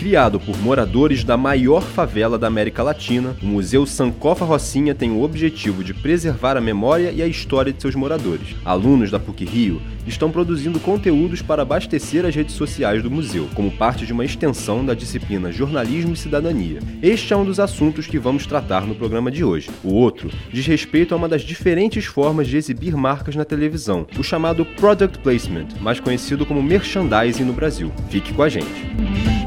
[0.00, 5.22] Criado por moradores da maior favela da América Latina, o Museu Sankofa Rocinha tem o
[5.22, 8.56] objetivo de preservar a memória e a história de seus moradores.
[8.64, 13.70] Alunos da PUC Rio estão produzindo conteúdos para abastecer as redes sociais do museu, como
[13.70, 16.78] parte de uma extensão da disciplina Jornalismo e Cidadania.
[17.02, 19.68] Este é um dos assuntos que vamos tratar no programa de hoje.
[19.84, 24.22] O outro diz respeito a uma das diferentes formas de exibir marcas na televisão, o
[24.22, 27.92] chamado Product Placement, mais conhecido como merchandising no Brasil.
[28.08, 29.39] Fique com a gente.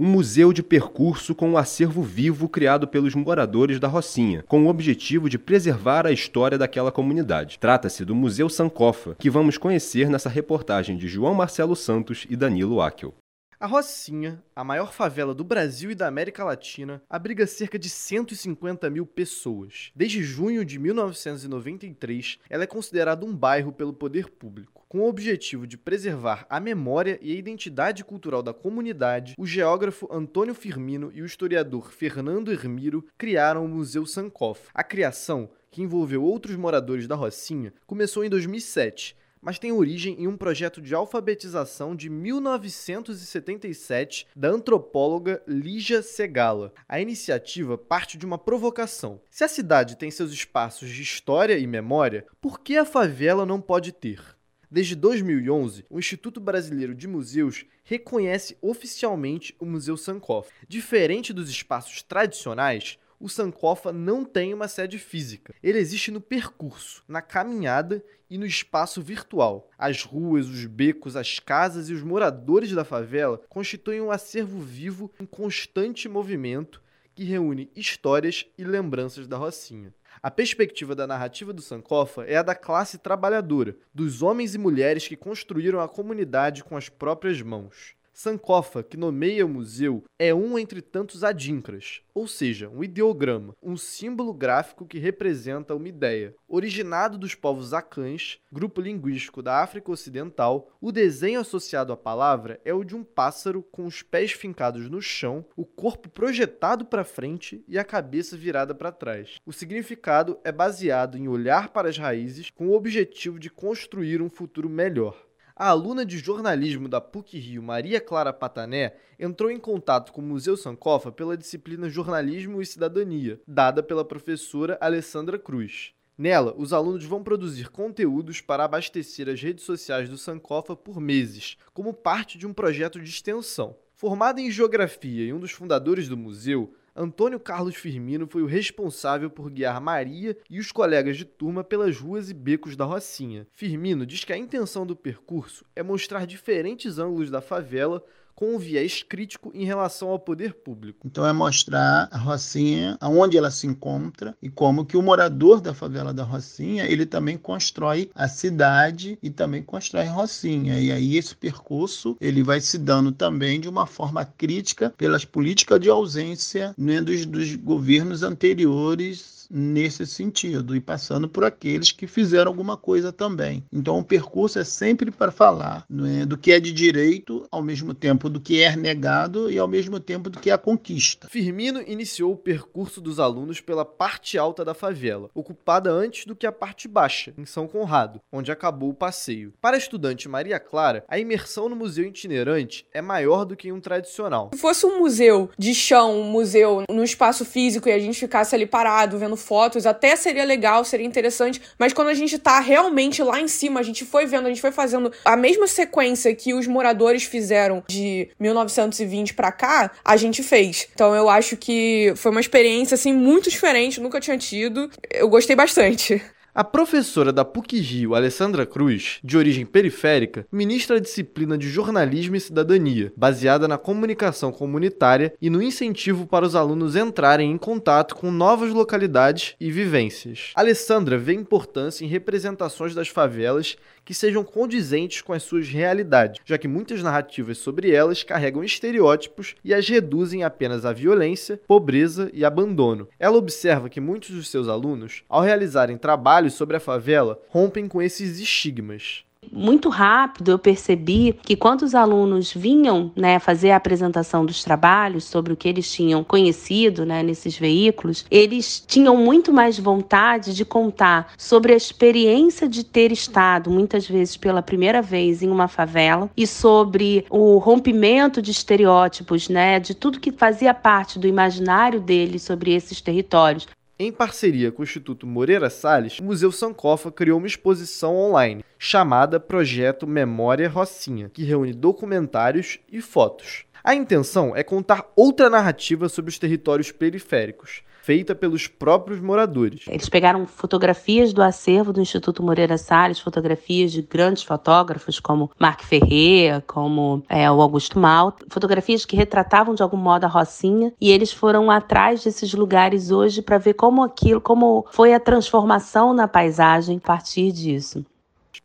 [0.00, 4.68] Um museu de percurso com um acervo vivo criado pelos moradores da Rocinha, com o
[4.68, 7.58] objetivo de preservar a história daquela comunidade.
[7.58, 12.80] Trata-se do Museu Sankofa, que vamos conhecer nessa reportagem de João Marcelo Santos e Danilo
[12.80, 13.14] Akel.
[13.60, 18.88] A Rocinha, a maior favela do Brasil e da América Latina, abriga cerca de 150
[18.88, 19.92] mil pessoas.
[19.94, 24.79] Desde junho de 1993, ela é considerada um bairro pelo poder público.
[24.90, 30.12] Com o objetivo de preservar a memória e a identidade cultural da comunidade, o geógrafo
[30.12, 34.72] Antônio Firmino e o historiador Fernando Hermiro criaram o Museu Sankofa.
[34.74, 40.28] A criação, que envolveu outros moradores da Rocinha, começou em 2007 mas tem origem em
[40.28, 46.74] um projeto de alfabetização de 1977 da antropóloga Lígia Segala.
[46.86, 49.18] A iniciativa parte de uma provocação.
[49.30, 53.62] Se a cidade tem seus espaços de história e memória, por que a favela não
[53.62, 54.38] pode ter?
[54.70, 60.52] Desde 2011, o Instituto Brasileiro de Museus reconhece oficialmente o Museu Sankofa.
[60.68, 65.52] Diferente dos espaços tradicionais, o Sankofa não tem uma sede física.
[65.60, 68.00] Ele existe no percurso, na caminhada
[68.30, 69.68] e no espaço virtual.
[69.76, 75.10] As ruas, os becos, as casas e os moradores da favela constituem um acervo vivo
[75.18, 76.80] em constante movimento
[77.12, 79.92] que reúne histórias e lembranças da Rocinha.
[80.22, 85.08] A perspectiva da narrativa do Sankofa é a da classe trabalhadora, dos homens e mulheres
[85.08, 87.94] que construíram a comunidade com as próprias mãos.
[88.12, 93.76] Sankofa, que nomeia o museu, é um entre tantos adinkras, ou seja, um ideograma, um
[93.76, 96.34] símbolo gráfico que representa uma ideia.
[96.46, 102.74] Originado dos povos Acãs, grupo linguístico da África Ocidental, o desenho associado à palavra é
[102.74, 107.64] o de um pássaro com os pés fincados no chão, o corpo projetado para frente
[107.66, 109.36] e a cabeça virada para trás.
[109.46, 114.28] O significado é baseado em olhar para as raízes com o objetivo de construir um
[114.28, 115.29] futuro melhor.
[115.62, 120.56] A aluna de jornalismo da PUC-Rio, Maria Clara Patané, entrou em contato com o Museu
[120.56, 125.92] Sankofa pela disciplina Jornalismo e Cidadania, dada pela professora Alessandra Cruz.
[126.16, 131.58] Nela, os alunos vão produzir conteúdos para abastecer as redes sociais do Sankofa por meses,
[131.74, 133.76] como parte de um projeto de extensão.
[133.94, 139.30] Formado em Geografia e um dos fundadores do museu, Antônio Carlos Firmino foi o responsável
[139.30, 143.46] por guiar Maria e os colegas de turma pelas ruas e becos da Rocinha.
[143.52, 148.04] Firmino diz que a intenção do percurso é mostrar diferentes ângulos da favela
[148.40, 151.06] com um viés crítico em relação ao poder público.
[151.06, 155.74] Então é mostrar a Rocinha, aonde ela se encontra e como que o morador da
[155.74, 160.80] favela da Rocinha, ele também constrói a cidade e também constrói Rocinha.
[160.80, 165.78] E aí esse percurso, ele vai se dando também de uma forma crítica pelas políticas
[165.78, 172.50] de ausência né, dos, dos governos anteriores nesse sentido e passando por aqueles que fizeram
[172.50, 173.64] alguma coisa também.
[173.72, 177.92] Então o percurso é sempre para falar é, do que é de direito, ao mesmo
[177.92, 181.28] tempo do que é negado e ao mesmo tempo do que é a conquista.
[181.28, 186.46] Firmino iniciou o percurso dos alunos pela parte alta da favela, ocupada antes do que
[186.46, 189.52] a parte baixa, em São Conrado, onde acabou o passeio.
[189.60, 193.72] Para a estudante Maria Clara, a imersão no museu itinerante é maior do que em
[193.72, 194.50] um tradicional.
[194.54, 198.54] Se fosse um museu de chão, um museu no espaço físico e a gente ficasse
[198.54, 203.22] ali parado vendo fotos, até seria legal, seria interessante, mas quando a gente tá realmente
[203.22, 206.54] lá em cima, a gente foi vendo, a gente foi fazendo a mesma sequência que
[206.54, 210.88] os moradores fizeram de 1920 para cá, a gente fez.
[210.94, 214.90] Então eu acho que foi uma experiência assim muito diferente, nunca tinha tido.
[215.10, 216.22] Eu gostei bastante.
[216.52, 222.40] A professora da PUC-Rio, Alessandra Cruz, de origem periférica, ministra a disciplina de Jornalismo e
[222.40, 228.32] Cidadania, baseada na comunicação comunitária e no incentivo para os alunos entrarem em contato com
[228.32, 230.50] novas localidades e vivências.
[230.56, 233.76] Alessandra vê importância em representações das favelas
[234.10, 239.54] que sejam condizentes com as suas realidades, já que muitas narrativas sobre elas carregam estereótipos
[239.64, 243.06] e as reduzem apenas à violência, pobreza e abandono.
[243.20, 248.02] Ela observa que muitos dos seus alunos, ao realizarem trabalhos sobre a favela, rompem com
[248.02, 249.24] esses estigmas.
[249.52, 255.24] Muito rápido eu percebi que quando os alunos vinham né, fazer a apresentação dos trabalhos
[255.24, 260.64] sobre o que eles tinham conhecido né, nesses veículos, eles tinham muito mais vontade de
[260.64, 266.30] contar sobre a experiência de ter estado, muitas vezes pela primeira vez, em uma favela
[266.36, 272.42] e sobre o rompimento de estereótipos, né, de tudo que fazia parte do imaginário deles
[272.42, 273.66] sobre esses territórios.
[274.02, 279.38] Em parceria com o Instituto Moreira Salles, o Museu Sankofa criou uma exposição online chamada
[279.38, 283.66] Projeto Memória Rocinha, que reúne documentários e fotos.
[283.84, 289.84] A intenção é contar outra narrativa sobre os territórios periféricos, feita pelos próprios moradores.
[289.86, 295.84] Eles pegaram fotografias do acervo do Instituto Moreira Salles, fotografias de grandes fotógrafos como Marc
[295.84, 301.12] Ferreira, como é, o Augusto Mal, fotografias que retratavam de algum modo a Rocinha, e
[301.12, 306.26] eles foram atrás desses lugares hoje para ver como aquilo, como foi a transformação na
[306.26, 308.04] paisagem a partir disso.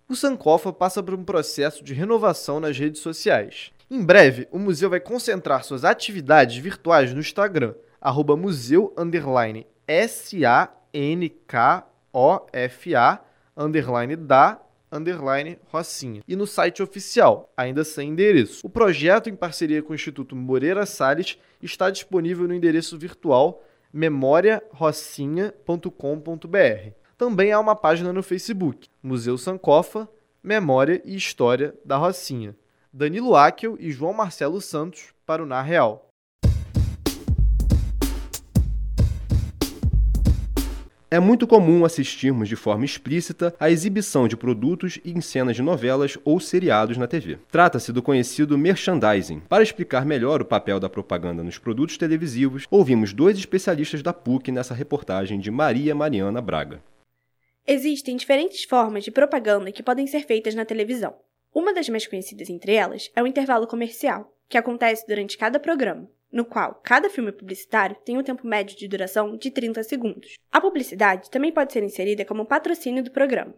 [0.09, 3.71] O Sankofa passa por um processo de renovação nas redes sociais.
[3.92, 7.75] Em breve, o museu vai concentrar suas atividades virtuais no Instagram,
[8.06, 10.69] arroba museu, underline, S-A-N-K-O-F-A,
[13.57, 14.62] underline da,
[14.92, 16.22] underline Rocinha.
[16.28, 18.62] E no site oficial, ainda sem endereço.
[18.63, 26.92] O projeto, em parceria com o Instituto Moreira Salles, está disponível no endereço virtual memoriarocinha.com.br.
[27.18, 30.07] Também há uma página no Facebook, Museu Sankofa,
[30.44, 32.56] Memória e História da Rocinha.
[32.94, 36.06] Danilo Akel e João Marcelo Santos para o Na Real.
[41.10, 46.18] É muito comum assistirmos de forma explícita a exibição de produtos em cenas de novelas
[46.25, 47.38] ou seriados na TV.
[47.52, 49.42] Trata-se do conhecido merchandising.
[49.42, 54.52] Para explicar melhor o papel da propaganda nos produtos televisivos, ouvimos dois especialistas da PUC
[54.52, 56.81] nessa reportagem de Maria Mariana Braga.
[57.68, 61.16] Existem diferentes formas de propaganda que podem ser feitas na televisão.
[61.54, 66.10] Uma das mais conhecidas entre elas é o intervalo comercial, que acontece durante cada programa
[66.36, 70.34] no qual cada filme publicitário tem um tempo médio de duração de 30 segundos.
[70.52, 73.56] A publicidade também pode ser inserida como patrocínio do programa.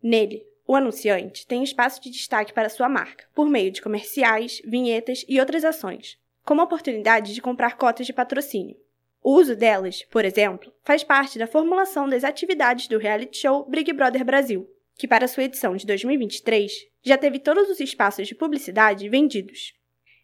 [0.00, 5.24] Nele, o anunciante tem espaço de destaque para sua marca, por meio de comerciais, vinhetas
[5.28, 8.76] e outras ações, como a oportunidade de comprar cotas de patrocínio.
[9.20, 13.92] O uso delas, por exemplo, faz parte da formulação das atividades do reality show Big
[13.92, 16.70] Brother Brasil, que para sua edição de 2023
[17.02, 19.74] já teve todos os espaços de publicidade vendidos.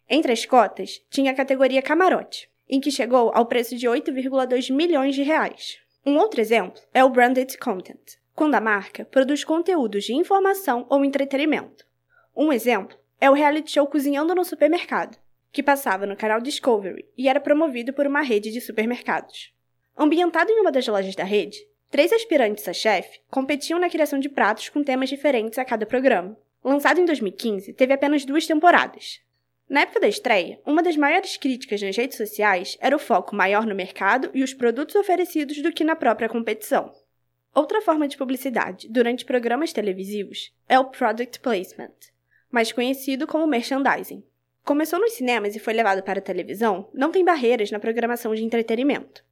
[0.09, 5.15] Entre as cotas, tinha a categoria camarote, em que chegou ao preço de 8,2 milhões
[5.15, 5.79] de reais.
[6.05, 11.03] Um outro exemplo é o branded content, quando a marca produz conteúdos de informação ou
[11.03, 11.85] entretenimento.
[12.35, 15.17] Um exemplo é o reality show Cozinhando no Supermercado,
[15.51, 19.51] que passava no canal Discovery e era promovido por uma rede de supermercados.
[19.97, 21.57] Ambientado em uma das lojas da rede,
[21.89, 26.37] três aspirantes a chefe competiam na criação de pratos com temas diferentes a cada programa.
[26.63, 29.19] Lançado em 2015, teve apenas duas temporadas,
[29.69, 33.65] na época da estreia, uma das maiores críticas nas redes sociais era o foco maior
[33.65, 36.93] no mercado e os produtos oferecidos do que na própria competição.
[37.53, 41.91] Outra forma de publicidade durante programas televisivos é o product placement,
[42.49, 44.23] mais conhecido como merchandising.
[44.63, 48.45] Começou nos cinemas e foi levado para a televisão, não tem barreiras na programação de
[48.45, 49.25] entretenimento.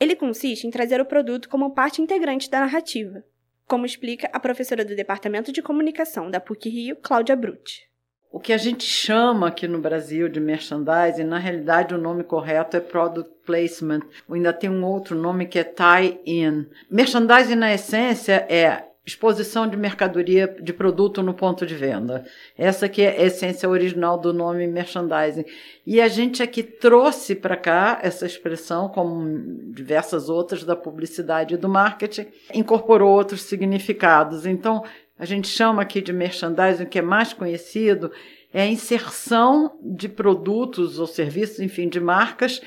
[0.00, 3.22] Ele consiste em trazer o produto como parte integrante da narrativa,
[3.66, 7.88] como explica a professora do Departamento de Comunicação da PUC Rio, Cláudia Brutti.
[8.30, 12.76] O que a gente chama aqui no Brasil de merchandising, na realidade o nome correto
[12.76, 16.66] é product placement, ainda tem um outro nome que é tie-in.
[16.90, 22.26] Merchandising, na essência, é exposição de mercadoria de produto no ponto de venda.
[22.56, 25.46] Essa que é a essência original do nome merchandising.
[25.86, 31.56] E a gente aqui trouxe para cá essa expressão, como diversas outras da publicidade e
[31.56, 34.44] do marketing, incorporou outros significados.
[34.44, 34.84] Então,
[35.18, 38.12] a gente chama aqui de merchandising, que é mais conhecido,
[38.52, 42.62] é a inserção de produtos ou serviços, enfim, de marcas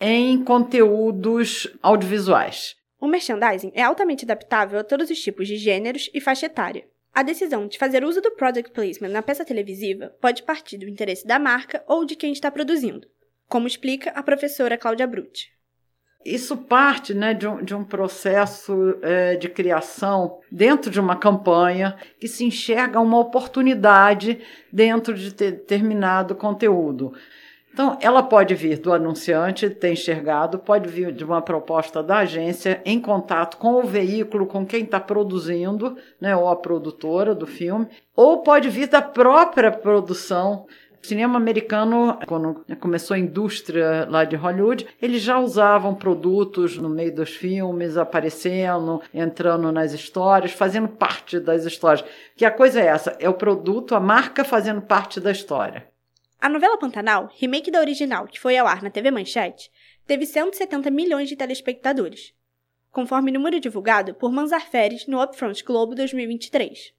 [0.00, 2.76] em conteúdos audiovisuais.
[3.00, 6.86] O merchandising é altamente adaptável a todos os tipos de gêneros e faixa etária.
[7.12, 11.26] A decisão de fazer uso do product placement na peça televisiva pode partir do interesse
[11.26, 13.08] da marca ou de quem está produzindo,
[13.48, 15.55] como explica a professora Cláudia Brutti
[16.34, 21.96] isso parte né, de, um, de um processo é, de criação dentro de uma campanha
[22.18, 24.40] que se enxerga uma oportunidade
[24.72, 27.12] dentro de determinado conteúdo.
[27.76, 32.80] Então, ela pode vir do anunciante, ter enxergado, pode vir de uma proposta da agência
[32.86, 37.86] em contato com o veículo, com quem está produzindo, né, ou a produtora do filme,
[38.14, 40.64] ou pode vir da própria produção
[41.02, 47.14] cinema americano, quando começou a indústria lá de Hollywood, eles já usavam produtos no meio
[47.14, 52.04] dos filmes, aparecendo, entrando nas histórias, fazendo parte das histórias.
[52.36, 55.88] Que a coisa é essa, é o produto, a marca fazendo parte da história.
[56.40, 59.70] A novela Pantanal, remake da original, que foi ao ar na TV Manchete,
[60.06, 62.32] teve 170 milhões de telespectadores,
[62.92, 66.94] conforme número divulgado por Manzar Feres no Upfront Globo 2023.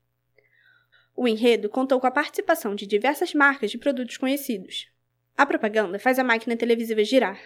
[1.20, 4.88] O enredo contou com a participação de diversas marcas de produtos conhecidos.
[5.36, 7.42] A propaganda faz a máquina televisiva girar.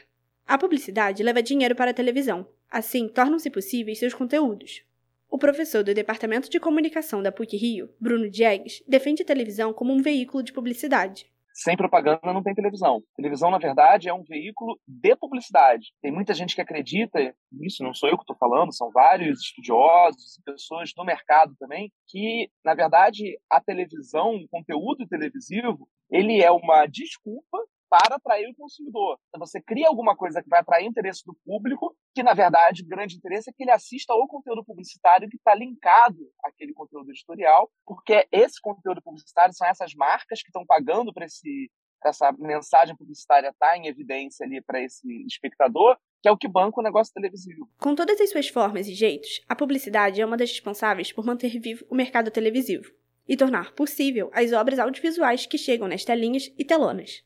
[0.45, 4.83] A publicidade leva dinheiro para a televisão, assim tornam-se possíveis seus conteúdos.
[5.29, 10.01] O professor do Departamento de Comunicação da PUC-Rio, Bruno Diegues, defende a televisão como um
[10.01, 11.30] veículo de publicidade.
[11.53, 13.01] Sem propaganda não tem televisão.
[13.15, 15.87] Televisão, na verdade, é um veículo de publicidade.
[16.01, 17.19] Tem muita gente que acredita
[17.51, 21.91] nisso, não sou eu que estou falando, são vários estudiosos e pessoas do mercado também,
[22.07, 27.57] que, na verdade, a televisão, o conteúdo televisivo, ele é uma desculpa
[27.91, 29.19] para atrair o consumidor.
[29.27, 32.83] Então, você cria alguma coisa que vai atrair o interesse do público, que na verdade
[32.83, 37.11] o grande interesse é que ele assista ao conteúdo publicitário que está linkado àquele conteúdo
[37.11, 41.69] editorial, porque esse conteúdo publicitário são essas marcas que estão pagando para esse
[42.03, 46.47] essa mensagem publicitária estar tá em evidência ali para esse espectador, que é o que
[46.47, 47.69] banca o negócio televisivo.
[47.79, 51.59] Com todas as suas formas e jeitos, a publicidade é uma das responsáveis por manter
[51.59, 52.91] vivo o mercado televisivo
[53.27, 57.23] e tornar possível as obras audiovisuais que chegam nas telinhas e telonas.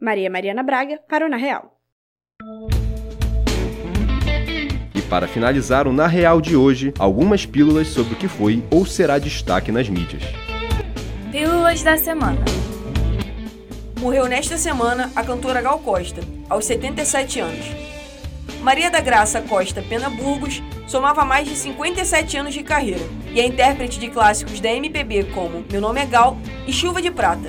[0.00, 1.76] Maria Mariana Braga, para o Na Real.
[4.94, 8.86] E para finalizar o Na Real de hoje, algumas pílulas sobre o que foi ou
[8.86, 10.22] será destaque nas mídias.
[11.30, 12.42] Pílulas da semana.
[14.00, 17.66] Morreu nesta semana a cantora Gal Costa, aos 77 anos.
[18.62, 23.04] Maria da Graça Costa Pena Burgos somava mais de 57 anos de carreira
[23.34, 27.10] e é intérprete de clássicos da MPB como Meu Nome é Gal e Chuva de
[27.10, 27.48] Prata.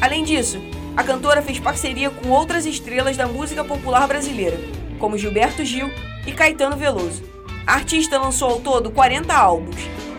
[0.00, 0.60] Além disso,
[0.96, 4.58] a cantora fez parceria com outras estrelas da música popular brasileira,
[4.98, 5.90] como Gilberto Gil
[6.26, 7.22] e Caetano Veloso.
[7.66, 9.76] A artista lançou ao todo 40 álbuns,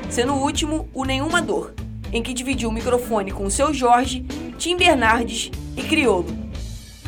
[0.10, 1.74] sendo o último o Nenhuma Dor,
[2.12, 4.26] em que dividiu o microfone com o seu Jorge,
[4.58, 6.26] Tim Bernardes e Criolo.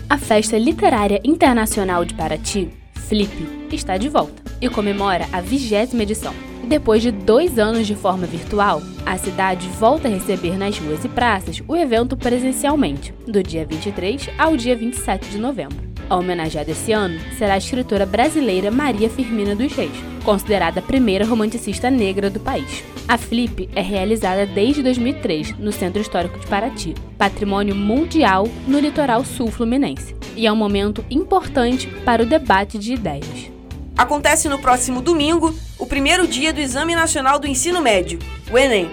[0.07, 2.69] A Festa Literária Internacional de Paraty,
[3.07, 6.33] FLIP, está de volta e comemora a vigésima edição.
[6.67, 11.07] Depois de dois anos de forma virtual, a cidade volta a receber nas ruas e
[11.07, 15.77] praças o evento presencialmente, do dia 23 ao dia 27 de novembro.
[16.09, 21.23] A homenageada esse ano será a escritora brasileira Maria Firmina dos Reis, considerada a primeira
[21.23, 22.83] romanticista negra do país.
[23.07, 29.23] A Flip é realizada desde 2003 no Centro Histórico de Paraty, patrimônio mundial no litoral
[29.23, 33.54] sul fluminense, e é um momento importante para o debate de ideias.
[33.97, 38.19] Acontece no próximo domingo, o primeiro dia do Exame Nacional do Ensino Médio,
[38.51, 38.91] o Enem.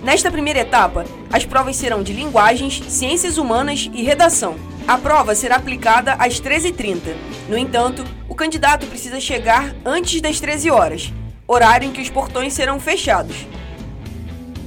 [0.00, 4.54] Nesta primeira etapa, as provas serão de linguagens, ciências humanas e redação.
[4.86, 7.16] A prova será aplicada às 13h30.
[7.48, 11.12] No entanto, o candidato precisa chegar antes das 13 horas,
[11.48, 13.48] horário em que os portões serão fechados.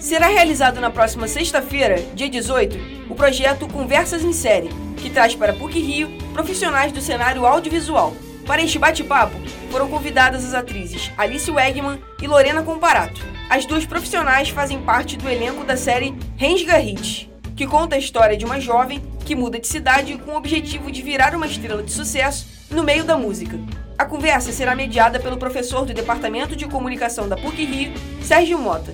[0.03, 2.77] Será realizado na próxima sexta-feira, dia 18,
[3.09, 4.67] o projeto Conversas em Série,
[4.97, 8.13] que traz para PUC Rio profissionais do cenário audiovisual.
[8.45, 9.33] Para este bate-papo,
[9.71, 13.21] foram convidadas as atrizes Alice Wegman e Lorena Comparato.
[13.49, 18.35] As duas profissionais fazem parte do elenco da série Rensga Hit, que conta a história
[18.35, 21.93] de uma jovem que muda de cidade com o objetivo de virar uma estrela de
[21.93, 23.57] sucesso no meio da música.
[23.97, 28.93] A conversa será mediada pelo professor do Departamento de Comunicação da PUC Rio, Sérgio Mota,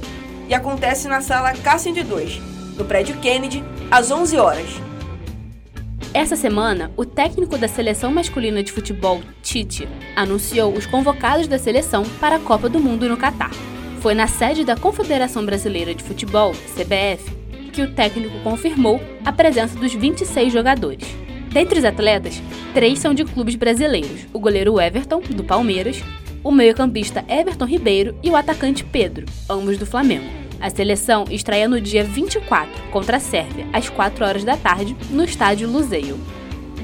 [0.50, 2.42] e acontece na sala K102,
[2.76, 4.70] no prédio Kennedy, às 11 horas.
[6.12, 12.04] Essa semana, o técnico da seleção masculina de futebol, Tite, anunciou os convocados da seleção
[12.20, 13.52] para a Copa do Mundo no Catar.
[14.02, 17.32] Foi na sede da Confederação Brasileira de Futebol, CBF,
[17.72, 21.08] que o técnico confirmou a presença dos 26 jogadores.
[21.52, 22.42] Dentre os atletas,
[22.74, 26.02] três são de clubes brasileiros: o goleiro Everton, do Palmeiras,
[26.44, 30.39] o meio-campista Everton Ribeiro e o atacante Pedro, ambos do Flamengo.
[30.62, 35.24] A seleção estreia no dia 24 contra a Sérvia, às 4 horas da tarde, no
[35.24, 36.20] estádio Luzeio.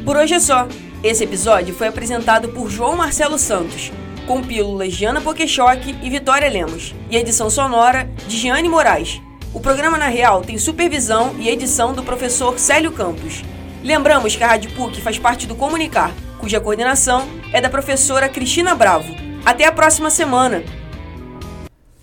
[0.05, 0.67] Por hoje é só.
[1.03, 3.91] Esse episódio foi apresentado por João Marcelo Santos,
[4.25, 9.21] com pílulas de Ana Pokeshock e Vitória Lemos, e edição sonora de Giane Moraes.
[9.53, 13.43] O programa Na Real tem supervisão e edição do professor Célio Campos.
[13.83, 18.73] Lembramos que a Rádio PUC faz parte do Comunicar, cuja coordenação é da professora Cristina
[18.73, 19.13] Bravo.
[19.45, 20.63] Até a próxima semana!